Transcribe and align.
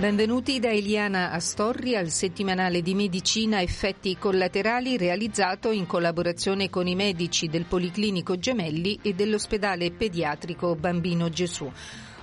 Benvenuti 0.00 0.60
da 0.60 0.70
Eliana 0.70 1.30
Astorri 1.30 1.94
al 1.94 2.08
settimanale 2.08 2.80
di 2.80 2.94
medicina 2.94 3.60
effetti 3.60 4.16
collaterali 4.16 4.96
realizzato 4.96 5.72
in 5.72 5.84
collaborazione 5.84 6.70
con 6.70 6.86
i 6.86 6.94
medici 6.94 7.48
del 7.48 7.66
Policlinico 7.66 8.38
Gemelli 8.38 8.98
e 9.02 9.12
dell'ospedale 9.12 9.90
pediatrico 9.90 10.74
Bambino 10.74 11.28
Gesù. 11.28 11.70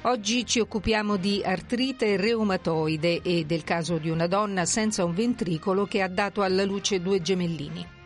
Oggi 0.01 0.43
ci 0.43 0.59
occupiamo 0.59 1.17
di 1.17 1.43
artrite 1.45 2.17
reumatoide 2.17 3.21
e 3.21 3.45
del 3.45 3.63
caso 3.63 3.99
di 3.99 4.09
una 4.09 4.25
donna 4.25 4.65
senza 4.65 5.05
un 5.05 5.13
ventricolo 5.13 5.85
che 5.85 6.01
ha 6.01 6.09
dato 6.09 6.41
alla 6.41 6.65
luce 6.65 6.99
due 6.99 7.21
gemellini. 7.21 7.96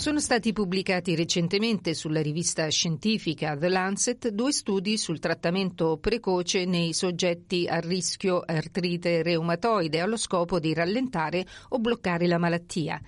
Sono 0.00 0.18
stati 0.18 0.54
pubblicati 0.54 1.14
recentemente 1.14 1.92
sulla 1.92 2.22
rivista 2.22 2.66
scientifica 2.68 3.54
The 3.54 3.68
Lancet 3.68 4.28
due 4.30 4.50
studi 4.50 4.96
sul 4.96 5.18
trattamento 5.18 5.98
precoce 5.98 6.64
nei 6.64 6.94
soggetti 6.94 7.66
a 7.68 7.80
rischio 7.80 8.40
artrite 8.42 9.22
reumatoide 9.22 10.00
allo 10.00 10.16
scopo 10.16 10.58
di 10.58 10.72
rallentare 10.72 11.44
o 11.68 11.78
bloccare 11.80 12.26
la 12.26 12.38
malattia. 12.38 12.98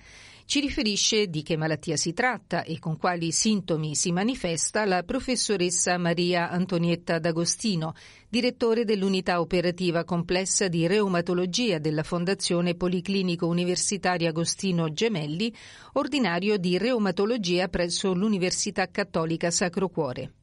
Ci 0.53 0.59
riferisce 0.59 1.29
di 1.29 1.41
che 1.41 1.57
malattia 1.57 1.97
si 1.97 2.13
tratta 2.13 2.61
e 2.61 2.77
con 2.77 2.95
quali 2.95 3.31
sintomi 3.31 3.95
si 3.95 4.11
manifesta 4.11 4.85
la 4.85 5.01
professoressa 5.01 5.97
Maria 5.97 6.51
Antonietta 6.51 7.17
D'Agostino, 7.17 7.95
direttore 8.29 8.85
dell'unità 8.85 9.39
operativa 9.39 10.03
complessa 10.03 10.67
di 10.67 10.85
reumatologia 10.85 11.79
della 11.79 12.03
Fondazione 12.03 12.75
Policlinico 12.75 13.47
Universitaria 13.47 14.29
Agostino 14.29 14.93
Gemelli, 14.93 15.51
ordinario 15.93 16.57
di 16.57 16.77
reumatologia 16.77 17.67
presso 17.67 18.13
l'Università 18.13 18.91
Cattolica 18.91 19.49
Sacro 19.49 19.89
Cuore. 19.89 20.33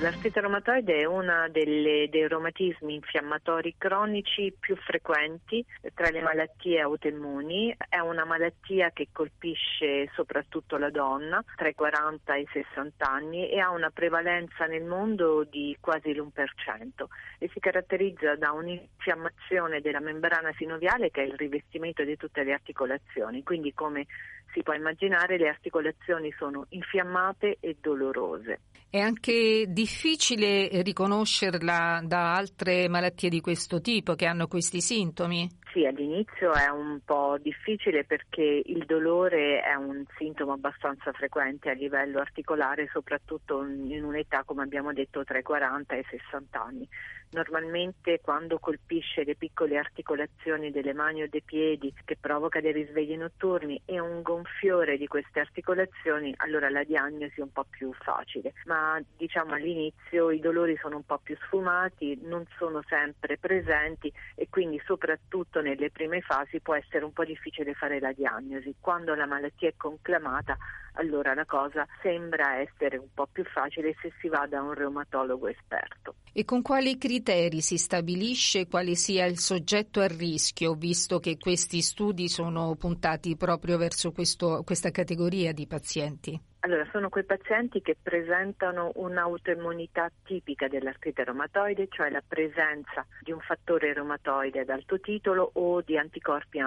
L'artrite 0.00 0.40
reumatoide 0.40 1.00
è 1.00 1.04
uno 1.04 1.48
dei 1.50 2.08
reumatismi 2.26 2.94
infiammatori 2.94 3.74
cronici 3.78 4.52
più 4.58 4.76
frequenti 4.76 5.64
tra 5.94 6.10
le 6.10 6.20
malattie 6.20 6.80
autoimmuni. 6.80 7.74
È 7.88 7.98
una 7.98 8.24
malattia 8.24 8.90
che 8.90 9.08
colpisce 9.12 10.10
soprattutto 10.14 10.78
la 10.78 10.90
donna 10.90 11.44
tra 11.54 11.68
i 11.68 11.74
40 11.74 12.34
e 12.34 12.40
i 12.40 12.48
60 12.50 13.08
anni 13.08 13.48
e 13.48 13.60
ha 13.60 13.70
una 13.70 13.90
prevalenza 13.90 14.66
nel 14.66 14.84
mondo 14.84 15.44
di 15.44 15.76
quasi 15.80 16.12
l'1% 16.12 17.04
e 17.38 17.48
si 17.52 17.60
caratterizza 17.60 18.34
da 18.36 18.52
un'infiammazione 18.52 19.80
della 19.80 20.00
membrana 20.00 20.52
sinoviale 20.56 21.10
che 21.10 21.22
è 21.22 21.26
il 21.26 21.36
rivestimento 21.36 22.02
di 22.04 22.16
tutte 22.16 22.42
le 22.42 22.52
articolazioni. 22.52 23.42
Quindi 23.42 23.72
come 23.72 24.06
si 24.54 24.62
può 24.62 24.72
immaginare 24.72 25.36
le 25.36 25.48
articolazioni 25.48 26.32
sono 26.38 26.66
infiammate 26.70 27.58
e 27.60 27.76
dolorose. 27.80 28.60
È 28.88 29.00
anche 29.00 29.66
difficile 29.68 30.82
riconoscerla 30.82 32.00
da 32.04 32.34
altre 32.34 32.88
malattie 32.88 33.28
di 33.28 33.40
questo 33.40 33.80
tipo 33.80 34.14
che 34.14 34.26
hanno 34.26 34.46
questi 34.46 34.80
sintomi? 34.80 35.50
Sì, 35.74 35.84
all'inizio 35.86 36.52
è 36.52 36.68
un 36.68 37.00
po' 37.04 37.36
difficile 37.42 38.04
perché 38.04 38.62
il 38.64 38.84
dolore 38.84 39.60
è 39.60 39.74
un 39.74 40.04
sintomo 40.16 40.52
abbastanza 40.52 41.10
frequente 41.10 41.68
a 41.68 41.72
livello 41.72 42.20
articolare, 42.20 42.88
soprattutto 42.92 43.64
in 43.64 44.04
un'età, 44.04 44.44
come 44.44 44.62
abbiamo 44.62 44.92
detto, 44.92 45.24
tra 45.24 45.36
i 45.36 45.42
40 45.42 45.96
e 45.96 45.98
i 45.98 46.06
60 46.08 46.62
anni. 46.62 46.88
Normalmente 47.30 48.20
quando 48.20 48.60
colpisce 48.60 49.24
le 49.24 49.34
piccole 49.34 49.76
articolazioni 49.76 50.70
delle 50.70 50.92
mani 50.92 51.22
o 51.22 51.28
dei 51.28 51.42
piedi 51.42 51.92
che 52.04 52.16
provoca 52.20 52.60
dei 52.60 52.70
risvegli 52.70 53.16
notturni 53.16 53.82
e 53.84 53.98
un 53.98 54.22
gonfiore 54.22 54.96
di 54.96 55.08
queste 55.08 55.40
articolazioni, 55.40 56.32
allora 56.36 56.70
la 56.70 56.84
diagnosi 56.84 57.40
è 57.40 57.42
un 57.42 57.50
po' 57.50 57.66
più 57.68 57.92
facile, 57.92 58.52
ma 58.66 59.02
diciamo 59.16 59.54
all'inizio 59.54 60.30
i 60.30 60.38
dolori 60.38 60.76
sono 60.80 60.94
un 60.94 61.02
po' 61.02 61.18
più 61.18 61.36
sfumati, 61.46 62.20
non 62.22 62.46
sono 62.56 62.84
sempre 62.86 63.36
presenti 63.36 64.12
e 64.36 64.46
quindi 64.48 64.80
soprattutto 64.84 65.60
nelle 65.64 65.90
prime 65.90 66.20
fasi 66.20 66.60
può 66.60 66.74
essere 66.74 67.04
un 67.04 67.12
po' 67.12 67.24
difficile 67.24 67.74
fare 67.74 67.98
la 67.98 68.12
diagnosi. 68.12 68.76
Quando 68.78 69.14
la 69.14 69.26
malattia 69.26 69.68
è 69.68 69.74
conclamata 69.76 70.56
allora 70.94 71.34
la 71.34 71.44
cosa 71.44 71.86
sembra 72.02 72.58
essere 72.60 72.98
un 72.98 73.08
po' 73.12 73.26
più 73.30 73.44
facile 73.44 73.96
se 74.00 74.12
si 74.20 74.28
va 74.28 74.46
da 74.46 74.62
un 74.62 74.74
reumatologo 74.74 75.48
esperto. 75.48 76.16
E 76.32 76.44
con 76.44 76.62
quali 76.62 76.98
criteri 76.98 77.60
si 77.60 77.78
stabilisce 77.78 78.68
quale 78.68 78.94
sia 78.94 79.24
il 79.24 79.38
soggetto 79.38 80.00
a 80.00 80.06
rischio, 80.06 80.74
visto 80.74 81.18
che 81.18 81.38
questi 81.38 81.80
studi 81.80 82.28
sono 82.28 82.74
puntati 82.76 83.36
proprio 83.36 83.78
verso 83.78 84.12
questo, 84.12 84.62
questa 84.64 84.90
categoria 84.90 85.52
di 85.52 85.66
pazienti? 85.66 86.40
Allora, 86.64 86.88
sono 86.90 87.10
quei 87.10 87.24
pazienti 87.24 87.82
che 87.82 87.94
presentano 88.02 88.90
un'autoimmunità 88.94 90.10
tipica 90.24 90.66
dell'artrite 90.66 91.22
reumatoide, 91.22 91.88
cioè 91.90 92.08
la 92.08 92.22
presenza 92.26 93.04
di 93.20 93.32
un 93.32 93.40
fattore 93.40 93.92
reumatoide 93.92 94.60
ad 94.60 94.70
alto 94.70 94.98
titolo 94.98 95.50
o 95.52 95.82
di 95.82 95.98
anticorpi 95.98 96.60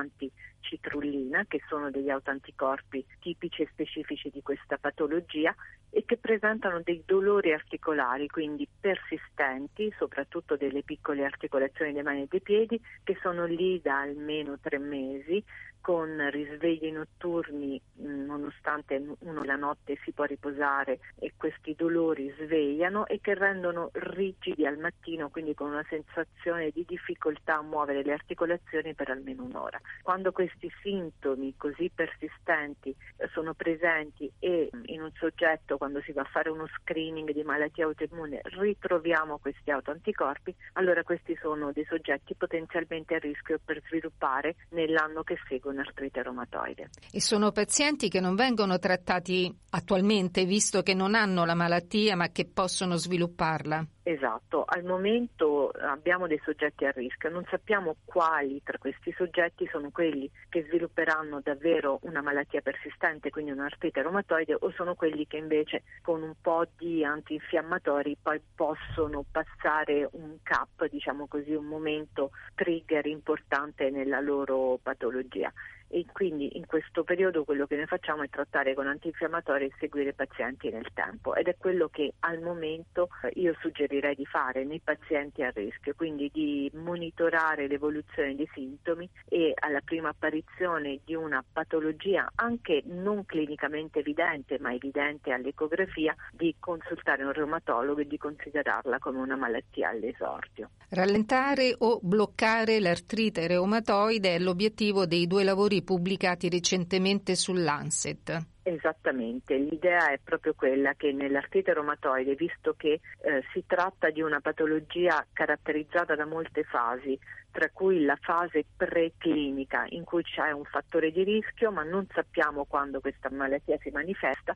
anticitrullina, 0.68 1.46
che 1.48 1.62
sono 1.68 1.90
degli 1.90 2.10
autoanticorpi 2.10 3.06
tipici 3.20 3.62
e 3.62 3.70
specifici 3.72 4.30
di 4.30 4.42
questa 4.42 4.78
patologia 4.78 5.56
e 5.90 6.04
che 6.06 6.18
presentano 6.18 6.82
dei 6.84 7.04
dolori 7.06 7.54
articolari, 7.54 8.28
quindi 8.28 8.68
persistenti, 8.80 9.94
soprattutto 9.98 10.58
delle 10.58 10.84
piccole 10.84 11.24
articolazioni 11.24 11.94
dei 11.94 12.04
mani 12.04 12.24
e 12.24 12.28
dei 12.30 12.42
piedi, 12.42 12.80
che 13.04 13.18
sono 13.22 13.46
lì 13.46 13.80
da 13.82 14.02
almeno 14.02 14.60
tre 14.60 14.78
mesi, 14.78 15.44
con 15.88 16.30
risvegli 16.32 16.92
notturni 16.92 17.82
nonostante 18.00 19.02
uno 19.20 19.44
la 19.44 19.56
notte 19.56 19.98
si 20.04 20.12
può 20.12 20.26
riposare 20.26 21.00
e 21.18 21.32
questi 21.38 21.76
dolori 21.76 22.34
svegliano 22.42 23.06
e 23.06 23.22
che 23.22 23.34
rendono 23.34 23.92
rigidi 23.94 24.66
al 24.66 24.78
mattino, 24.78 25.30
quindi 25.30 25.54
con 25.54 25.70
una 25.70 25.86
sensazione 25.88 26.72
di 26.72 26.84
difficoltà 26.86 27.60
a 27.60 27.62
muovere 27.62 28.04
le 28.04 28.12
articolazioni 28.12 28.96
per 28.96 29.12
almeno 29.12 29.44
un'ora. 29.44 29.80
Quando 30.02 30.34
questi 30.34 30.57
sintomi 30.82 31.56
così 31.58 31.92
persistenti 31.94 32.96
eh, 33.18 33.30
sono 33.34 33.54
presenti 33.54 34.32
e 34.40 34.70
in 34.86 35.02
un 35.02 35.12
soggetto 35.18 35.78
quando 35.78 36.02
si 36.02 36.12
va 36.12 36.22
a 36.22 36.30
fare 36.32 36.50
uno 36.50 36.68
screening 36.68 37.32
di 37.32 37.44
malattia 37.44 37.86
autoimmune 37.86 38.42
ritroviamo 38.44 39.38
questi 39.38 39.72
autoanticorpi, 39.72 40.54
allora 40.74 41.04
questi 41.04 41.38
sono 41.42 41.72
dei 41.72 41.86
soggetti 41.86 42.36
potenzialmente 42.36 43.16
a 43.16 43.20
rischio 43.20 43.60
per 43.64 43.82
sviluppare 43.88 44.56
nell'anno 44.70 45.24
che 45.24 45.38
segue 45.48 45.72
un'artrite 45.72 46.24
reumatoide. 46.24 46.90
E 47.12 47.22
sono 47.22 47.52
pazienti 47.52 48.10
che 48.10 48.20
non 48.20 48.36
vengono 48.36 48.80
trattati 48.80 49.54
attualmente, 49.72 50.46
visto 50.46 50.82
che 50.82 50.94
non 50.94 51.16
hanno 51.16 51.46
la 51.46 51.56
malattia 51.56 52.16
ma 52.16 52.30
che 52.30 52.46
possono 52.46 52.96
svilupparla? 52.96 53.86
Esatto, 54.04 54.64
al 54.66 54.86
momento 54.86 55.70
abbiamo 55.70 56.28
dei 56.28 56.40
soggetti 56.46 56.86
a 56.86 56.92
rischio, 56.92 57.30
non 57.30 57.44
sappiamo 57.50 57.98
quali 58.06 58.62
tra 58.64 58.78
questi 58.78 59.14
soggetti 59.18 59.68
sono 59.70 59.90
quelli 59.92 60.32
che 60.50 60.64
svilupperanno 60.64 61.42
davvero 61.42 62.00
una 62.04 62.22
malattia 62.22 62.62
persistente, 62.62 63.30
quindi 63.30 63.52
un'artrite 63.52 64.02
reumatoide, 64.02 64.56
o 64.60 64.72
sono 64.72 64.96
quelli 64.96 65.28
che 65.28 65.38
invece 65.38 65.84
con 66.02 66.22
un 66.22 66.34
po' 66.42 66.66
di 66.78 67.04
antinfiammatori 67.04 68.18
poi 68.22 68.42
possono 68.56 69.26
passare 69.30 70.08
un 70.14 70.38
cap, 70.44 70.88
diciamo 70.90 71.28
così, 71.28 71.54
un 71.54 71.66
momento 71.66 72.32
trigger 72.56 73.06
importante 73.08 73.90
nella 73.90 74.20
loro 74.20 74.80
patologia 74.82 75.52
e 75.90 76.06
quindi 76.12 76.58
in 76.58 76.66
questo 76.66 77.04
periodo 77.04 77.44
quello 77.44 77.66
che 77.66 77.76
noi 77.76 77.86
facciamo 77.86 78.24
è 78.24 78.30
trattare 78.30 78.74
con 78.74 78.88
antinfiammatori 78.88 79.66
e 79.66 79.72
seguire 79.80 80.10
i 80.10 80.14
pazienti 80.14 80.70
nel 80.70 80.88
tempo 80.94 81.36
ed 81.36 81.48
è 81.48 81.56
quello 81.58 81.88
che 81.90 82.14
al 82.20 82.42
momento 82.42 83.10
eh, 83.24 83.32
io 83.36 83.56
suggerirei 83.60 84.16
di 84.16 84.26
fare 84.26 84.64
nei 84.64 84.80
pazienti 84.80 85.44
a 85.44 85.52
rischio, 85.52 85.94
quindi 85.96 86.30
di 86.34 86.70
monitorare 86.76 87.68
l'evoluzione 87.68 88.36
dei 88.36 88.50
sintomi 88.54 89.10
e 89.28 89.54
alla 89.56 89.82
prima 89.82 90.10
apparizione 90.10 91.00
di 91.06 91.16
una 91.16 91.44
patologia 91.52 92.30
anche 92.36 92.84
non 92.86 93.26
clinicamente 93.26 94.00
evidente 94.00 94.60
ma 94.60 94.74
evidente 94.74 95.32
all'ecografia 95.32 96.16
di 96.32 96.56
consultare 96.60 97.24
un 97.24 97.34
reumatologo 97.34 98.02
e 98.02 98.08
di 98.08 98.18
considerarla 98.18 99.00
come 99.00 99.20
una 99.20 99.36
malattia 99.36 99.90
all'esordio. 99.90 100.70
Rallentare 100.90 101.76
o 101.80 102.00
bloccare 102.02 102.80
l'artrite 102.80 103.48
reumatoide 103.48 104.36
è 104.36 104.40
l'obiettivo 104.40 105.06
dei 105.06 105.28
due 105.28 105.44
lavori 105.44 105.77
pubblicati 105.84 106.50
recentemente 106.50 107.36
sull'Anset. 107.36 108.46
Esattamente, 108.64 109.56
l'idea 109.56 110.12
è 110.12 110.20
proprio 110.22 110.54
quella 110.54 110.94
che 110.96 111.14
nell'artrite 111.14 111.74
reumatoide, 111.74 112.36
visto 112.36 112.74
che 112.76 113.00
eh, 113.22 113.44
si 113.54 113.64
tratta 113.66 114.10
di 114.10 114.22
una 114.22 114.42
patologia 114.42 115.26
caratterizzata 115.32 116.16
da 116.16 116.26
molte 116.26 116.64
fasi, 116.64 117.18
tra 117.52 117.70
cui 117.72 118.04
la 118.04 118.18
fase 118.20 118.66
preclinica 118.76 119.86
in 119.90 120.04
cui 120.04 120.22
c'è 120.24 120.52
un 120.52 120.66
fattore 120.66 121.12
di 121.12 121.24
rischio 121.24 121.72
ma 121.72 121.84
non 121.84 122.06
sappiamo 122.14 122.66
quando 122.66 123.00
questa 123.00 123.30
malattia 123.32 123.78
si 123.80 123.90
manifesta, 123.90 124.56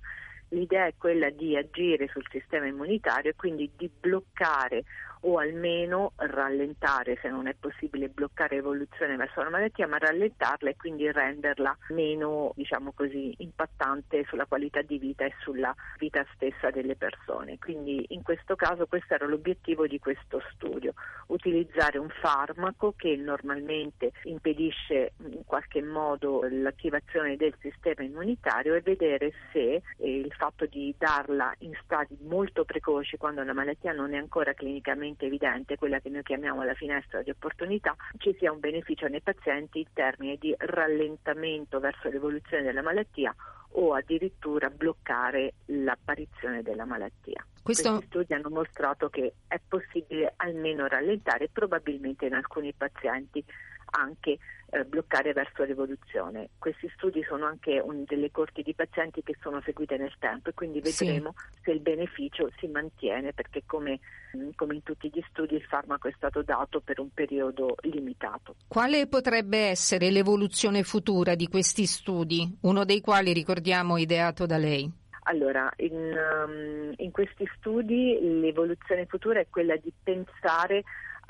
l'idea 0.49 0.85
è 0.85 0.93
quella 0.97 1.29
di 1.29 1.55
agire 1.55 2.07
sul 2.09 2.25
sistema 2.29 2.67
immunitario 2.67 3.31
e 3.31 3.35
quindi 3.35 3.71
di 3.75 3.89
bloccare 3.89 4.83
o 5.21 5.37
almeno 5.37 6.13
rallentare, 6.15 7.17
se 7.21 7.29
non 7.29 7.47
è 7.47 7.55
possibile 7.59 8.09
bloccare 8.09 8.55
l'evoluzione 8.55 9.15
verso 9.15 9.41
la 9.41 9.49
malattia, 9.49 9.87
ma 9.87 9.97
rallentarla 9.97 10.69
e 10.69 10.75
quindi 10.75 11.11
renderla 11.11 11.77
meno, 11.89 12.53
diciamo 12.55 12.91
così, 12.93 13.33
impattante 13.39 14.25
sulla 14.27 14.45
qualità 14.45 14.81
di 14.81 14.97
vita 14.97 15.25
e 15.25 15.33
sulla 15.41 15.73
vita 15.97 16.25
stessa 16.33 16.69
delle 16.71 16.95
persone. 16.95 17.57
Quindi 17.59 18.05
in 18.09 18.23
questo 18.23 18.55
caso 18.55 18.87
questo 18.87 19.13
era 19.13 19.27
l'obiettivo 19.27 19.85
di 19.87 19.99
questo 19.99 20.41
studio, 20.53 20.93
utilizzare 21.27 21.97
un 21.97 22.09
farmaco 22.09 22.93
che 22.95 23.15
normalmente 23.15 24.11
impedisce 24.23 25.13
in 25.19 25.43
qualche 25.45 25.81
modo 25.81 26.47
l'attivazione 26.49 27.35
del 27.35 27.53
sistema 27.59 28.03
immunitario 28.03 28.73
e 28.73 28.81
vedere 28.81 29.33
se 29.51 29.81
eh, 29.97 30.19
il 30.19 30.31
fatto 30.33 30.65
di 30.65 30.93
darla 30.97 31.53
in 31.59 31.73
stadi 31.83 32.17
molto 32.21 32.65
precoci 32.65 33.17
quando 33.17 33.43
la 33.43 33.53
malattia 33.53 33.91
non 33.91 34.13
è 34.13 34.17
ancora 34.17 34.53
clinicamente 34.53 35.10
chiaramente 35.15 35.25
evidente, 35.25 35.77
quella 35.77 35.99
che 35.99 36.09
noi 36.09 36.23
chiamiamo 36.23 36.63
la 36.63 36.73
finestra 36.73 37.21
di 37.21 37.29
opportunità, 37.29 37.95
ci 38.17 38.35
sia 38.37 38.51
un 38.51 38.59
beneficio 38.59 39.07
nei 39.07 39.21
pazienti 39.21 39.79
in 39.79 39.87
termini 39.93 40.37
di 40.37 40.53
rallentamento 40.57 41.79
verso 41.79 42.09
l'evoluzione 42.09 42.63
della 42.63 42.81
malattia 42.81 43.33
o 43.73 43.93
addirittura 43.93 44.69
bloccare 44.69 45.53
l'apparizione 45.65 46.61
della 46.61 46.85
malattia. 46.85 47.45
Questo... 47.61 47.89
Questi 47.89 48.07
studi 48.07 48.33
hanno 48.33 48.49
mostrato 48.49 49.09
che 49.09 49.33
è 49.47 49.59
possibile 49.65 50.33
almeno 50.37 50.87
rallentare, 50.87 51.49
probabilmente 51.51 52.25
in 52.25 52.33
alcuni 52.33 52.73
pazienti 52.73 53.43
anche 53.91 54.37
eh, 54.71 54.85
bloccare 54.85 55.33
verso 55.33 55.63
l'evoluzione. 55.63 56.49
Questi 56.57 56.89
studi 56.95 57.23
sono 57.27 57.45
anche 57.45 57.79
un, 57.79 58.03
delle 58.05 58.31
corti 58.31 58.61
di 58.61 58.73
pazienti 58.73 59.21
che 59.21 59.35
sono 59.41 59.61
seguite 59.63 59.97
nel 59.97 60.13
tempo 60.17 60.49
e 60.49 60.53
quindi 60.53 60.79
vedremo 60.79 61.33
sì. 61.35 61.59
se 61.63 61.71
il 61.71 61.81
beneficio 61.81 62.49
si 62.57 62.67
mantiene 62.67 63.33
perché 63.33 63.63
come, 63.65 63.99
mm, 64.35 64.49
come 64.55 64.75
in 64.75 64.83
tutti 64.83 65.09
gli 65.13 65.21
studi 65.29 65.55
il 65.55 65.63
farmaco 65.63 66.07
è 66.07 66.13
stato 66.15 66.41
dato 66.41 66.79
per 66.79 66.99
un 66.99 67.09
periodo 67.13 67.75
limitato. 67.81 68.55
Quale 68.67 69.07
potrebbe 69.07 69.57
essere 69.57 70.09
l'evoluzione 70.09 70.83
futura 70.83 71.35
di 71.35 71.47
questi 71.47 71.85
studi, 71.85 72.57
uno 72.61 72.85
dei 72.85 73.01
quali 73.01 73.33
ricordiamo 73.33 73.97
ideato 73.97 74.45
da 74.45 74.57
lei? 74.57 74.99
Allora, 75.23 75.71
in, 75.77 75.93
um, 75.93 76.93
in, 76.95 77.11
questi 77.11 77.47
studi 77.57 78.17
l'evoluzione 78.39 79.05
futura 79.05 79.39
è 79.39 79.47
quella 79.49 79.75
di 79.75 79.93
pensare 80.01 80.83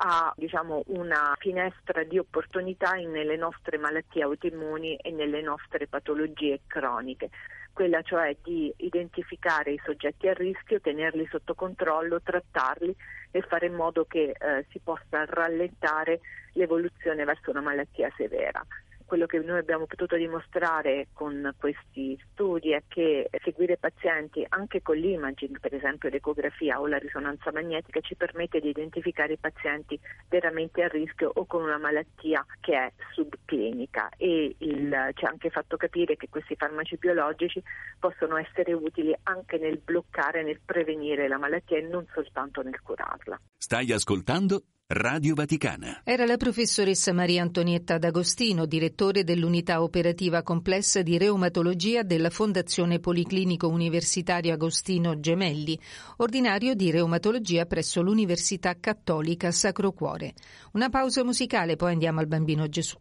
a 0.03 0.33
diciamo, 0.36 0.83
una 0.88 1.36
finestra 1.38 2.03
di 2.03 2.18
opportunità 2.18 2.94
nelle 2.94 3.36
nostre 3.36 3.77
malattie 3.77 4.24
autoimmuni 4.24 4.95
e 4.95 5.12
nelle 5.12 5.42
nostre 5.42 5.88
patologie 5.88 6.62
croniche. 6.65 7.30
Quella 7.71 8.01
cioè 8.01 8.36
di 8.44 8.74
identificare 8.77 9.74
i 9.74 9.81
soggetti 9.83 10.27
a 10.27 10.33
rischio, 10.33 10.81
tenerli 10.81 11.27
sotto 11.30 11.53
controllo, 11.53 12.21
trattarli 12.21 12.95
e 13.30 13.42
fare 13.42 13.68
in 13.68 13.75
modo 13.75 14.06
che 14.06 14.33
eh, 14.38 14.65
si 14.71 14.80
possa 14.80 15.24
rallentare 15.25 16.19
l'evoluzione 16.53 17.24
verso 17.24 17.51
una 17.51 17.62
malattia 17.62 18.12
severa 18.18 18.65
quello 19.11 19.25
che 19.25 19.39
noi 19.39 19.59
abbiamo 19.59 19.87
potuto 19.87 20.15
dimostrare 20.15 21.09
con 21.11 21.53
questi 21.57 22.17
studi 22.31 22.71
è 22.71 22.83
che 22.87 23.29
seguire 23.43 23.75
pazienti 23.75 24.45
anche 24.47 24.81
con 24.81 24.95
l'imaging, 24.95 25.59
per 25.59 25.73
esempio 25.73 26.07
l'ecografia 26.07 26.79
o 26.79 26.87
la 26.87 26.97
risonanza 26.97 27.51
magnetica, 27.51 27.99
ci 27.99 28.15
permette 28.15 28.61
di 28.61 28.69
identificare 28.69 29.33
i 29.33 29.37
pazienti 29.37 29.99
veramente 30.29 30.81
a 30.83 30.87
rischio 30.87 31.29
o 31.33 31.45
con 31.45 31.63
una 31.63 31.77
malattia 31.77 32.45
che 32.61 32.73
è 32.73 32.93
subclinica 33.13 34.07
e 34.15 34.55
il, 34.57 35.09
ci 35.15 35.25
ha 35.25 35.29
anche 35.29 35.49
fatto 35.49 35.75
capire 35.75 36.15
che 36.15 36.29
questi 36.29 36.55
farmaci 36.55 36.95
biologici 36.95 37.61
possono 37.99 38.37
essere 38.37 38.71
utili 38.71 39.13
anche 39.23 39.57
nel 39.57 39.81
bloccare, 39.83 40.41
nel 40.41 40.61
prevenire 40.63 41.27
la 41.27 41.37
malattia 41.37 41.75
e 41.75 41.81
non 41.81 42.07
soltanto 42.13 42.61
nel 42.61 42.79
curarla. 42.81 43.37
Stai 43.57 43.91
ascoltando 43.91 44.63
Radio 44.93 45.35
Vaticana. 45.35 46.01
Era 46.03 46.25
la 46.25 46.35
professoressa 46.35 47.13
Maria 47.13 47.43
Antonietta 47.43 47.97
D'Agostino, 47.97 48.65
direttore 48.65 49.23
dell'unità 49.23 49.81
operativa 49.83 50.43
complessa 50.43 51.01
di 51.01 51.17
reumatologia 51.17 52.03
della 52.03 52.29
Fondazione 52.29 52.99
Policlinico 52.99 53.69
Universitario 53.69 54.51
Agostino 54.51 55.17
Gemelli, 55.17 55.79
ordinario 56.17 56.75
di 56.75 56.91
reumatologia 56.91 57.65
presso 57.65 58.01
l'Università 58.01 58.75
Cattolica 58.77 59.49
Sacro 59.51 59.93
Cuore. 59.93 60.33
Una 60.73 60.89
pausa 60.89 61.23
musicale, 61.23 61.77
poi 61.77 61.93
andiamo 61.93 62.19
al 62.19 62.27
Bambino 62.27 62.67
Gesù. 62.67 62.97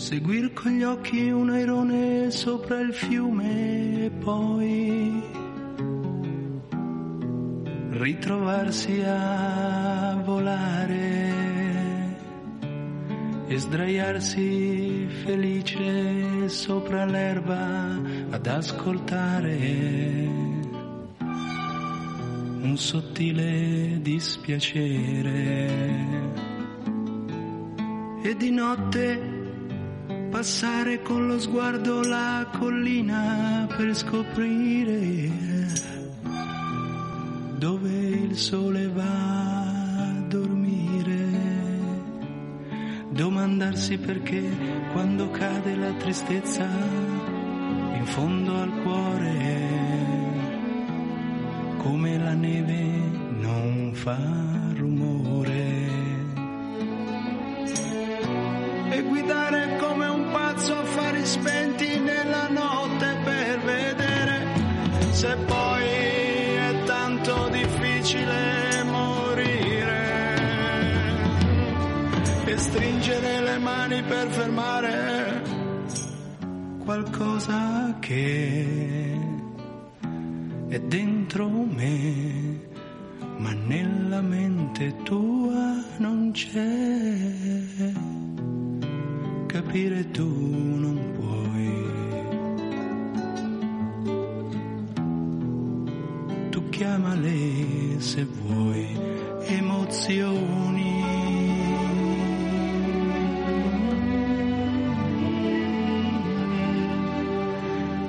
Seguir 0.00 0.54
con 0.54 0.72
gli 0.72 0.82
occhi 0.82 1.30
un 1.30 1.50
airone 1.50 2.30
sopra 2.30 2.80
il 2.80 2.94
fiume 2.94 4.06
e 4.06 4.10
poi 4.10 5.22
ritrovarsi 7.90 9.02
a 9.04 10.18
volare 10.24 11.34
e 13.46 13.58
sdraiarsi 13.58 15.06
felice 15.22 16.48
sopra 16.48 17.04
l'erba 17.04 18.00
ad 18.30 18.46
ascoltare 18.46 19.58
un 22.62 22.74
sottile 22.78 23.98
dispiacere. 24.00 25.68
E 28.22 28.36
di 28.36 28.50
notte 28.50 29.29
passare 30.30 31.02
con 31.02 31.26
lo 31.26 31.40
sguardo 31.40 32.02
la 32.02 32.48
collina 32.56 33.66
per 33.76 33.94
scoprire 33.96 35.28
dove 37.58 37.90
il 37.90 38.36
sole 38.38 38.88
va 38.88 39.02
a 39.02 40.12
dormire. 40.28 41.28
Domandarsi 43.10 43.98
perché 43.98 44.42
quando 44.92 45.30
cade 45.30 45.76
la 45.76 45.92
tristezza 45.98 46.64
in 46.64 48.04
fondo 48.04 48.56
al 48.56 48.72
cuore, 48.82 49.58
come 51.76 52.18
la 52.18 52.32
neve 52.32 52.82
non 53.40 53.90
fa 53.92 54.59
stringere 72.60 73.40
le 73.40 73.58
mani 73.58 74.02
per 74.02 74.28
fermare 74.28 75.42
qualcosa 76.84 77.96
che 78.00 79.18
è 80.68 80.78
dentro 80.80 81.48
me 81.48 82.68
ma 83.40 83.52
nella 83.54 84.20
mente 84.20 84.94
tua 85.02 85.82
non 85.96 86.30
c'è. 86.32 87.92
Capire 89.46 90.10
tu 90.10 90.28
non 90.28 91.12
puoi. 91.14 91.19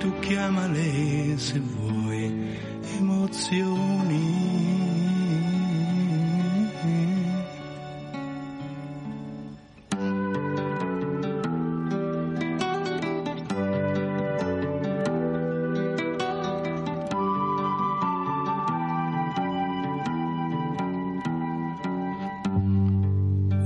Tu 0.01 0.11
chiamale 0.19 1.37
se 1.37 1.59
vuoi 1.59 2.57
emozioni. 2.97 4.49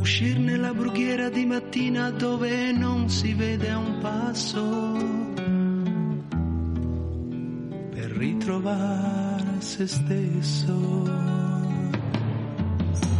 Uscir 0.01 0.37
nella 0.39 0.73
brughiera 0.73 1.29
di 1.29 1.45
mattina 1.45 2.09
dove 2.11 2.73
non 2.73 3.09
si 3.09 3.33
vede 3.33 3.71
un 3.71 3.99
passo 4.01 4.74
se 9.75 9.87
stesso. 9.87 11.03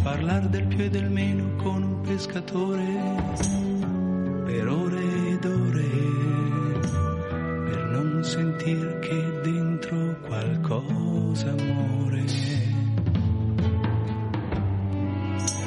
Parlar 0.02 0.48
del 0.48 0.66
più 0.68 0.84
e 0.84 0.88
del 0.88 1.10
meno 1.10 1.54
con 1.56 1.82
un 1.82 2.00
pescatore 2.00 2.86
per 4.46 4.66
ore 4.66 5.02
ed 5.32 5.44
ore 5.44 5.90
per 7.68 7.82
non 7.92 8.24
sentir 8.24 8.98
che 9.00 9.40
dentro 9.42 10.16
qualcosa 10.26 11.52
muore 11.52 12.24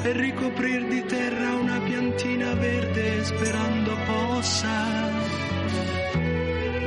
e 0.02 0.12
ricoprir 0.12 0.88
di 0.88 1.04
terra 1.04 1.54
una 1.54 1.78
piantina 1.78 2.54
verde 2.54 3.24
sperando 3.24 3.92
possa 4.06 5.08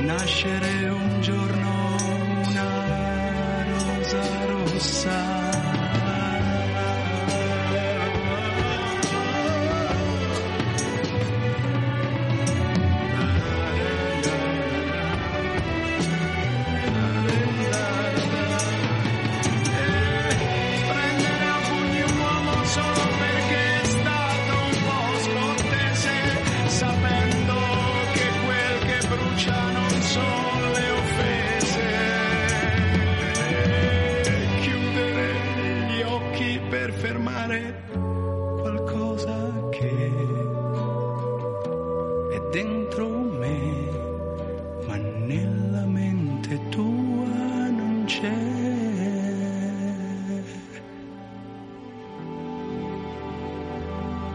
nascere 0.02 0.88
un 0.90 1.20
giorno 1.22 1.63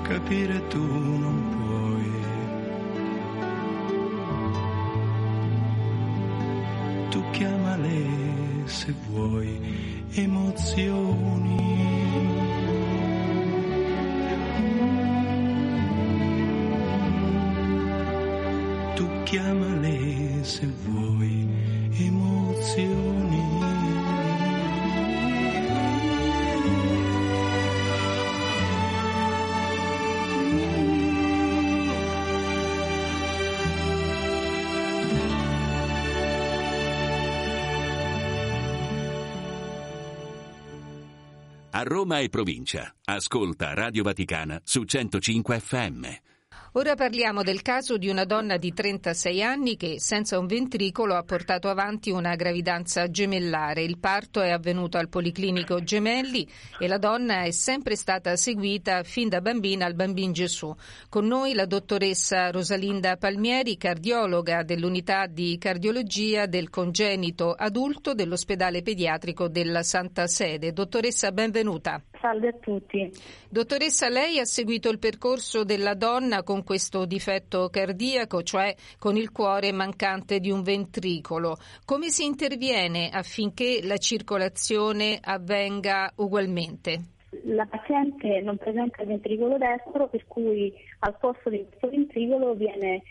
capire 0.09 0.59
tu 0.69 0.79
non 1.23 1.37
puoi. 1.53 2.11
Tu 7.11 7.19
chiamale 7.31 7.99
se 8.65 8.91
vuoi 9.07 9.59
emozioni. 10.15 11.88
A 41.79 41.83
Roma 41.83 42.19
e 42.19 42.27
provincia. 42.27 42.93
Ascolta 43.05 43.74
Radio 43.74 44.03
Vaticana 44.03 44.59
su 44.65 44.83
105 44.83 45.59
FM. 45.62 46.07
Ora 46.73 46.93
parliamo 46.93 47.41
del 47.41 47.63
caso 47.63 47.97
di 47.97 48.09
una 48.09 48.25
donna 48.25 48.57
di 48.57 48.71
36 48.71 49.41
anni 49.41 49.75
che 49.75 49.99
senza 49.99 50.38
un 50.38 50.45
ventricolo 50.45 51.15
ha 51.15 51.23
portato 51.23 51.67
avanti 51.67 52.11
una 52.11 52.35
gravidanza 52.35 53.09
gemellare. 53.09 53.81
Il 53.81 53.97
parto 53.97 54.39
è 54.39 54.51
avvenuto 54.51 54.99
al 54.99 55.09
Policlinico 55.09 55.81
Gemelli 55.81 56.47
e 56.77 56.88
la 56.88 56.99
donna 56.99 57.41
è 57.41 57.49
sempre 57.49 57.95
stata 57.95 58.35
seguita 58.35 59.01
fin 59.01 59.29
da 59.29 59.41
bambina 59.41 59.88
al 59.88 59.95
Bambin 59.95 60.31
Gesù. 60.31 60.71
Con 61.09 61.25
noi 61.25 61.55
la 61.55 61.65
dottoressa 61.65 62.51
Rosalinda 62.51 63.17
Palmieri, 63.17 63.75
cardiologa 63.75 64.61
dell'unità 64.61 65.25
di 65.25 65.57
cardiologia 65.57 66.45
del 66.45 66.69
congenito 66.69 67.51
adulto 67.51 68.13
dell'ospedale 68.13 68.83
pediatrico 68.83 69.47
della 69.47 69.81
Santa 69.81 70.27
Sede. 70.27 70.71
Dottoressa, 70.71 71.31
benvenuta. 71.31 71.99
Salve 72.19 72.49
a 72.49 72.53
tutti. 72.53 73.09
Dottoressa, 73.49 74.09
lei 74.09 74.39
ha 74.39 74.45
seguito 74.45 74.89
il 74.89 74.99
percorso 74.99 75.63
della 75.63 75.93
donna 75.93 76.43
con 76.43 76.63
questo 76.63 77.05
difetto 77.05 77.69
cardiaco, 77.69 78.43
cioè 78.43 78.75
con 78.97 79.15
il 79.15 79.31
cuore 79.31 79.71
mancante 79.71 80.39
di 80.39 80.51
un 80.51 80.61
ventricolo. 80.61 81.57
Come 81.85 82.09
si 82.09 82.25
interviene 82.25 83.09
affinché 83.09 83.79
la 83.83 83.97
circolazione 83.97 85.17
avvenga 85.21 86.11
ugualmente? 86.15 87.17
La 87.43 87.65
paziente 87.65 88.41
non 88.41 88.57
presenta 88.57 89.01
il 89.01 89.07
ventricolo 89.07 89.57
destro, 89.57 90.07
per 90.09 90.25
cui 90.27 90.73
al 90.99 91.15
posto 91.19 91.49
di 91.49 91.63
questo 91.67 91.89
ventricolo 91.89 92.53
viene 92.53 93.01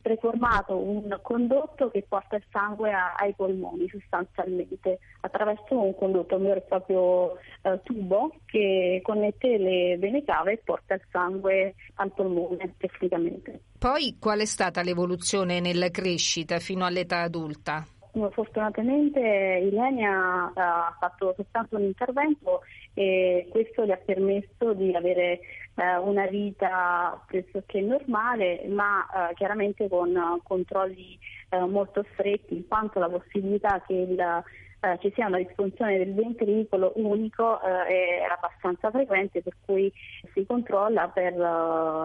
preformato 0.00 0.76
un 0.76 1.18
condotto 1.22 1.90
che 1.90 2.04
porta 2.06 2.36
il 2.36 2.44
sangue 2.50 2.92
a, 2.92 3.14
ai 3.14 3.32
polmoni 3.34 3.88
sostanzialmente 3.88 4.98
attraverso 5.20 5.80
un 5.80 5.94
condotto, 5.94 6.36
un 6.36 6.42
vero 6.42 6.58
e 6.58 6.62
proprio 6.62 7.36
eh, 7.62 7.80
tubo 7.82 8.32
che 8.46 9.00
connette 9.02 9.58
le 9.58 9.96
vene 9.98 10.24
cave 10.24 10.52
e 10.52 10.60
porta 10.64 10.94
il 10.94 11.02
sangue 11.10 11.74
al 11.94 12.12
polmone 12.12 12.74
tecnicamente. 12.76 13.60
Poi 13.78 14.16
qual 14.18 14.40
è 14.40 14.44
stata 14.44 14.82
l'evoluzione 14.82 15.60
nella 15.60 15.90
crescita 15.90 16.58
fino 16.58 16.84
all'età 16.84 17.20
adulta? 17.20 17.86
Fortunatamente 18.12 19.20
Ilenia 19.20 20.52
ha 20.52 20.96
fatto 20.98 21.32
soltanto 21.36 21.76
un 21.76 21.84
intervento 21.84 22.62
e 22.92 23.46
questo 23.50 23.84
le 23.84 23.92
ha 23.92 24.00
permesso 24.04 24.72
di 24.74 24.92
avere 24.96 25.40
eh, 25.80 25.96
una 25.96 26.26
vita 26.26 27.18
pressoché 27.26 27.80
normale, 27.80 28.62
ma 28.68 29.30
eh, 29.30 29.34
chiaramente 29.34 29.88
con 29.88 30.14
uh, 30.14 30.42
controlli 30.42 31.18
eh, 31.48 31.58
molto 31.60 32.04
stretti, 32.12 32.54
in 32.54 32.68
quanto 32.68 32.98
la 32.98 33.08
possibilità 33.08 33.82
che 33.86 33.94
il, 33.94 34.20
eh, 34.20 34.98
ci 35.00 35.10
sia 35.14 35.26
una 35.26 35.38
disfunzione 35.38 35.96
del 35.96 36.12
ventricolo 36.12 36.92
unico 36.96 37.60
è 37.60 38.26
abbastanza 38.30 38.90
frequente, 38.90 39.40
per 39.42 39.56
cui 39.64 39.90
si 40.34 40.44
controlla 40.44 41.08
per 41.08 41.32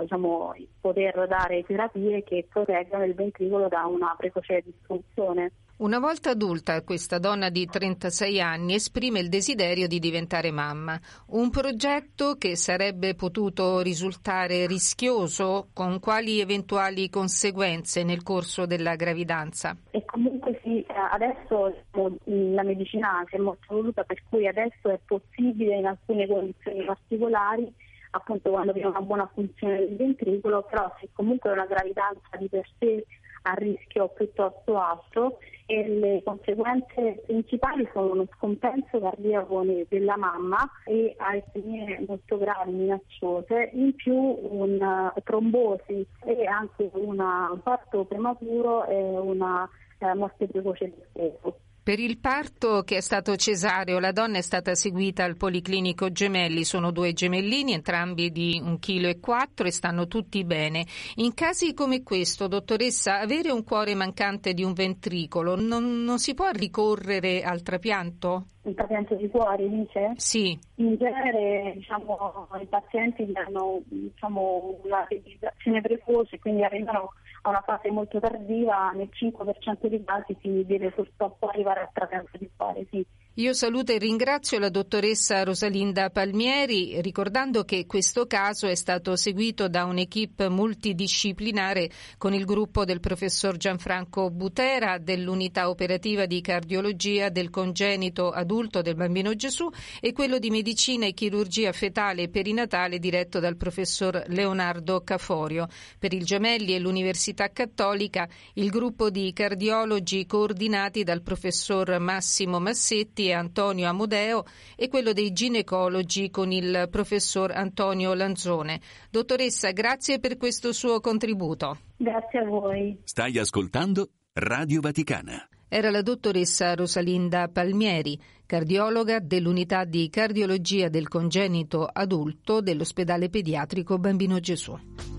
diciamo, 0.01 0.55
poter 0.79 1.27
dare 1.27 1.63
terapie 1.63 2.23
che 2.23 2.47
proteggano 2.49 3.03
il 3.03 3.13
ventricolo 3.13 3.67
da 3.67 3.85
una 3.85 4.15
precoce 4.17 4.63
disfunzione. 4.63 5.51
Una 5.77 5.99
volta 5.99 6.29
adulta, 6.29 6.81
questa 6.83 7.19
donna 7.19 7.49
di 7.49 7.65
36 7.65 8.39
anni 8.39 8.75
esprime 8.75 9.19
il 9.19 9.27
desiderio 9.27 9.89
di 9.89 9.99
diventare 9.99 10.49
mamma. 10.49 10.97
Un 11.31 11.49
progetto 11.49 12.35
che 12.37 12.55
sarebbe 12.55 13.13
potuto 13.13 13.81
risultare 13.81 14.67
rischioso, 14.67 15.67
con 15.73 15.99
quali 15.99 16.39
eventuali 16.39 17.09
conseguenze 17.09 18.05
nel 18.05 18.23
corso 18.23 18.65
della 18.65 18.95
gravidanza? 18.95 19.75
È 19.91 20.01
comunque 20.05 20.61
sì, 20.63 20.85
adesso 21.11 21.75
la 22.23 22.63
medicina 22.63 23.25
si 23.27 23.35
è 23.35 23.39
molto 23.39 23.65
evoluta 23.73 24.03
per 24.03 24.23
cui 24.29 24.47
adesso 24.47 24.89
è 24.89 24.99
possibile 25.05 25.75
in 25.75 25.87
alcune 25.87 26.25
condizioni 26.25 26.85
particolari 26.85 27.69
appunto 28.11 28.49
quando 28.49 28.71
viene 28.71 28.87
una 28.87 29.01
buona 29.01 29.29
funzione 29.33 29.79
del 29.79 29.97
ventricolo, 29.97 30.63
però 30.63 30.89
se 31.01 31.09
comunque 31.11 31.51
una 31.51 31.65
gravidanza 31.65 32.37
di 32.39 32.47
per 32.47 32.65
sé 32.79 33.05
a 33.47 33.53
rischio 33.53 34.09
piuttosto 34.09 34.77
alto 34.77 35.37
e 35.67 35.87
le 35.87 36.21
conseguenze 36.23 37.23
principali 37.25 37.87
sono 37.91 38.11
uno 38.11 38.27
scompenso 38.35 38.99
cardiaco 38.99 39.63
della 39.87 40.15
mamma 40.15 40.57
e 40.85 41.15
aritmie 41.17 42.03
molto 42.07 42.37
gravi, 42.37 42.71
minacciose, 42.71 43.71
in 43.73 43.95
più 43.95 44.15
una 44.15 45.13
trombosi 45.23 46.05
e 46.25 46.45
anche 46.45 46.89
un 46.93 47.59
parto 47.63 48.05
prematuro 48.05 48.85
e 48.85 48.95
una 48.95 49.67
eh, 49.99 50.13
morte 50.13 50.47
precoce 50.47 50.85
del 50.85 51.05
feto. 51.11 51.59
Per 51.85 51.99
il 51.99 52.17
parto 52.17 52.81
che 52.81 52.97
è 52.97 52.99
stato 52.99 53.35
cesareo, 53.35 53.99
la 53.99 54.11
donna 54.11 54.39
è 54.39 54.41
stata 54.41 54.73
seguita 54.73 55.23
al 55.23 55.37
Policlinico 55.37 56.11
Gemelli. 56.11 56.63
Sono 56.63 56.89
due 56.89 57.13
gemellini, 57.13 57.73
entrambi 57.73 58.31
di 58.31 58.59
1,4 58.59 59.19
kg 59.53 59.65
e 59.67 59.71
stanno 59.71 60.07
tutti 60.07 60.43
bene. 60.45 60.83
In 61.17 61.35
casi 61.35 61.75
come 61.75 62.01
questo, 62.01 62.47
dottoressa, 62.47 63.19
avere 63.19 63.51
un 63.51 63.63
cuore 63.63 63.93
mancante 63.93 64.55
di 64.55 64.63
un 64.63 64.73
ventricolo 64.73 65.55
non, 65.55 66.01
non 66.01 66.17
si 66.17 66.33
può 66.33 66.49
ricorrere 66.49 67.43
al 67.43 67.61
trapianto? 67.61 68.45
Il 68.63 68.73
trapianto 68.73 69.13
di 69.13 69.29
cuore, 69.29 69.69
dice? 69.69 70.13
Sì. 70.15 70.57
In 70.77 70.97
genere 70.97 71.73
diciamo, 71.75 72.47
i 72.59 72.65
pazienti 72.65 73.29
hanno 73.35 73.83
diciamo, 73.85 74.79
una 74.81 75.05
realizzazione 75.07 75.81
precoce, 75.81 76.39
quindi 76.39 76.63
arrivano 76.63 77.11
a 77.45 77.49
una 77.49 77.61
fase 77.61 77.91
molto 77.91 78.19
tardiva, 78.19 78.91
nel 78.91 79.09
5% 79.11 79.87
dei 79.87 80.03
casi 80.03 80.35
si 80.41 80.65
deve 80.65 80.91
purtroppo 80.91 81.47
arrivare 81.47 81.81
al 81.81 81.89
trapianto 81.93 82.37
di 82.37 82.49
cuore, 82.55 82.87
sì. 82.89 83.05
Io 83.37 83.51
saluto 83.51 83.91
e 83.91 83.97
ringrazio 83.97 84.59
la 84.59 84.69
dottoressa 84.69 85.43
Rosalinda 85.43 86.09
Palmieri, 86.09 87.01
ricordando 87.01 87.65
che 87.65 87.85
questo 87.85 88.27
caso 88.27 88.65
è 88.65 88.75
stato 88.75 89.17
seguito 89.17 89.67
da 89.67 89.83
un'equipe 89.83 90.47
multidisciplinare 90.47 91.89
con 92.17 92.33
il 92.33 92.45
gruppo 92.45 92.85
del 92.85 93.01
professor 93.01 93.57
Gianfranco 93.57 94.29
Butera 94.29 94.99
dell'unità 94.99 95.67
operativa 95.67 96.25
di 96.25 96.39
cardiologia 96.39 97.27
del 97.27 97.49
congenito 97.49 98.31
adulto 98.31 98.81
del 98.81 98.95
bambino 98.95 99.35
Gesù 99.35 99.69
e 99.99 100.13
quello 100.13 100.39
di 100.39 100.49
medicina 100.49 101.05
e 101.05 101.13
chirurgia 101.13 101.73
fetale 101.73 102.21
e 102.21 102.29
perinatale 102.29 102.99
diretto 102.99 103.41
dal 103.41 103.57
professor 103.57 104.23
Leonardo 104.27 105.01
Caforio. 105.01 105.67
Per 105.99 106.13
il 106.13 106.23
Gemelli 106.23 106.73
e 106.73 106.79
l'Università 106.79 107.51
Cattolica 107.51 108.29
il 108.53 108.69
gruppo 108.69 109.09
di 109.09 109.33
cardiologi 109.33 110.25
coordinati 110.25 111.03
dal 111.03 111.21
professor 111.21 111.99
Massimo 111.99 112.61
Massetti 112.61 113.23
e 113.27 113.33
Antonio 113.33 113.87
Amodeo 113.87 114.43
e 114.75 114.87
quello 114.87 115.13
dei 115.13 115.31
ginecologi 115.31 116.29
con 116.29 116.51
il 116.51 116.87
professor 116.89 117.51
Antonio 117.51 118.13
Lanzone. 118.13 118.79
Dottoressa, 119.09 119.71
grazie 119.71 120.19
per 120.19 120.37
questo 120.37 120.71
suo 120.71 120.99
contributo. 120.99 121.77
Grazie 121.97 122.39
a 122.39 122.45
voi. 122.45 122.99
Stai 123.03 123.37
ascoltando 123.37 124.09
Radio 124.33 124.81
Vaticana. 124.81 125.47
Era 125.67 125.89
la 125.89 126.01
dottoressa 126.01 126.75
Rosalinda 126.75 127.47
Palmieri, 127.47 128.19
cardiologa 128.45 129.19
dell'unità 129.19 129.83
di 129.83 130.09
cardiologia 130.09 130.89
del 130.89 131.07
congenito 131.07 131.85
adulto 131.91 132.61
dell'ospedale 132.61 133.29
pediatrico 133.29 133.97
Bambino 133.97 134.39
Gesù. 134.39 135.14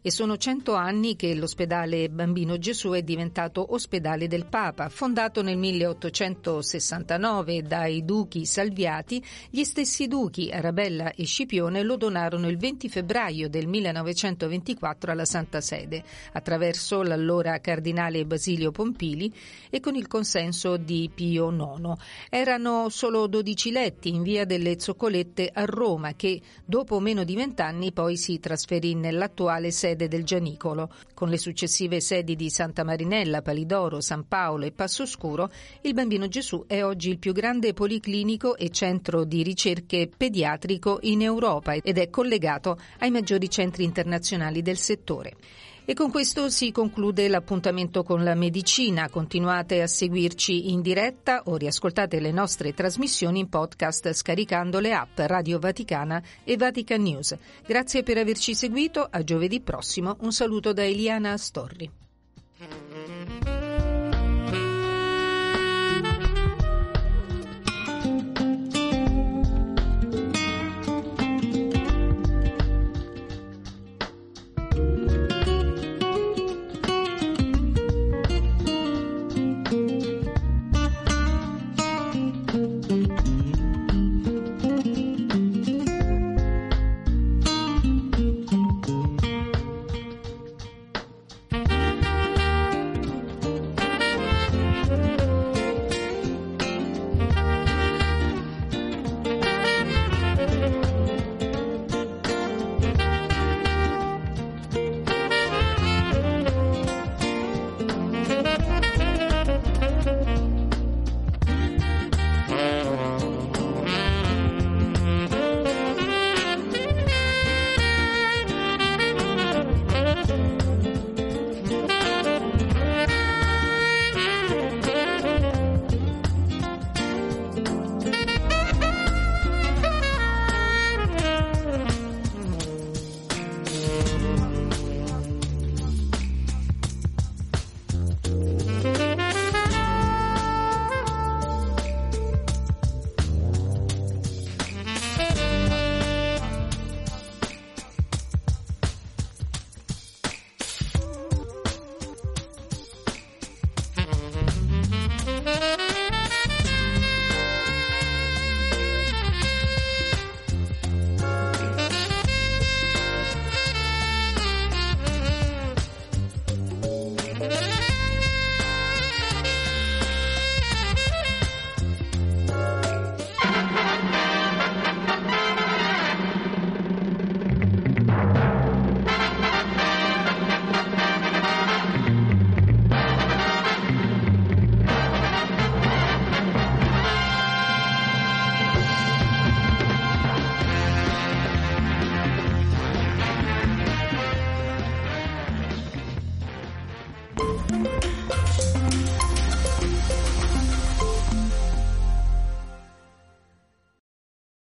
E 0.00 0.10
sono 0.10 0.36
cento 0.36 0.74
anni 0.74 1.16
che 1.16 1.34
l'ospedale 1.34 2.08
Bambino 2.08 2.58
Gesù 2.58 2.90
è 2.90 3.02
diventato 3.02 3.74
ospedale 3.74 4.28
del 4.28 4.46
Papa. 4.46 4.88
Fondato 4.88 5.42
nel 5.42 5.56
1869 5.56 7.62
dai 7.62 8.04
duchi 8.04 8.46
Salviati, 8.46 9.22
gli 9.50 9.64
stessi 9.64 10.06
duchi 10.06 10.50
Arabella 10.50 11.12
e 11.12 11.24
Scipione 11.24 11.82
lo 11.82 11.96
donarono 11.96 12.48
il 12.48 12.56
20 12.56 12.88
febbraio 12.88 13.48
del 13.48 13.66
1924 13.66 15.10
alla 15.10 15.24
Santa 15.24 15.60
Sede, 15.60 16.04
attraverso 16.32 17.02
l'allora 17.02 17.58
cardinale 17.58 18.24
Basilio 18.24 18.70
Pompili 18.70 19.32
e 19.68 19.80
con 19.80 19.96
il 19.96 20.06
consenso 20.06 20.76
di 20.76 21.10
Pio 21.12 21.50
IX. 21.50 21.94
Erano 22.30 22.88
solo 22.88 23.26
12 23.26 23.72
letti 23.72 24.10
in 24.10 24.22
via 24.22 24.44
delle 24.44 24.78
Zoccolette 24.78 25.50
a 25.52 25.64
Roma 25.64 26.14
che, 26.14 26.40
dopo 26.64 27.00
meno 27.00 27.24
di 27.24 27.34
vent'anni, 27.34 27.92
poi 27.92 28.16
si 28.16 28.38
trasferì 28.38 28.94
nell'attuale 28.94 29.72
sede 29.72 29.86
sede 29.88 30.08
del 30.08 30.24
Gianicolo. 30.24 30.90
Con 31.14 31.30
le 31.30 31.38
successive 31.38 32.00
sedi 32.00 32.36
di 32.36 32.50
Santa 32.50 32.84
Marinella, 32.84 33.40
Palidoro, 33.40 34.00
San 34.00 34.26
Paolo 34.28 34.66
e 34.66 34.72
Passo 34.72 35.06
Scuro, 35.06 35.50
il 35.82 35.94
Bambino 35.94 36.28
Gesù 36.28 36.64
è 36.66 36.84
oggi 36.84 37.08
il 37.10 37.18
più 37.18 37.32
grande 37.32 37.72
policlinico 37.72 38.56
e 38.56 38.70
centro 38.70 39.24
di 39.24 39.42
ricerche 39.42 40.10
pediatrico 40.14 40.98
in 41.02 41.22
Europa 41.22 41.72
ed 41.72 41.96
è 41.96 42.10
collegato 42.10 42.78
ai 42.98 43.10
maggiori 43.10 43.48
centri 43.48 43.84
internazionali 43.84 44.60
del 44.60 44.76
settore. 44.76 45.36
E 45.90 45.94
con 45.94 46.10
questo 46.10 46.50
si 46.50 46.70
conclude 46.70 47.28
l'appuntamento 47.28 48.02
con 48.02 48.22
la 48.22 48.34
medicina. 48.34 49.08
Continuate 49.08 49.80
a 49.80 49.86
seguirci 49.86 50.70
in 50.70 50.82
diretta 50.82 51.44
o 51.46 51.56
riascoltate 51.56 52.20
le 52.20 52.30
nostre 52.30 52.74
trasmissioni 52.74 53.38
in 53.38 53.48
podcast 53.48 54.12
scaricando 54.12 54.80
le 54.80 54.92
app 54.92 55.18
Radio 55.20 55.58
Vaticana 55.58 56.22
e 56.44 56.58
Vatican 56.58 57.00
News. 57.00 57.34
Grazie 57.66 58.02
per 58.02 58.18
averci 58.18 58.54
seguito. 58.54 59.08
A 59.10 59.24
giovedì 59.24 59.62
prossimo. 59.62 60.18
Un 60.20 60.30
saluto 60.30 60.74
da 60.74 60.84
Eliana 60.84 61.32
Astorri. 61.32 62.07